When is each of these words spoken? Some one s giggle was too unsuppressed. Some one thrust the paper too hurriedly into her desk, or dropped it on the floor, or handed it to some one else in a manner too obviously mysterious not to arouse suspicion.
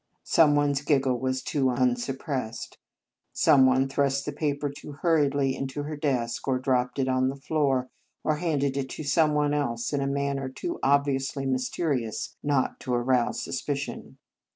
Some 0.23 0.55
one 0.55 0.71
s 0.71 0.81
giggle 0.81 1.19
was 1.19 1.43
too 1.43 1.69
unsuppressed. 1.69 2.79
Some 3.33 3.67
one 3.67 3.87
thrust 3.87 4.25
the 4.25 4.31
paper 4.31 4.67
too 4.71 4.93
hurriedly 4.93 5.55
into 5.55 5.83
her 5.83 5.95
desk, 5.95 6.47
or 6.47 6.57
dropped 6.57 6.97
it 6.97 7.07
on 7.07 7.29
the 7.29 7.35
floor, 7.35 7.87
or 8.23 8.37
handed 8.37 8.77
it 8.77 8.89
to 8.89 9.03
some 9.03 9.35
one 9.35 9.53
else 9.53 9.93
in 9.93 10.01
a 10.01 10.07
manner 10.07 10.49
too 10.49 10.79
obviously 10.81 11.45
mysterious 11.45 12.35
not 12.41 12.79
to 12.79 12.95
arouse 12.95 13.43
suspicion. 13.43 14.17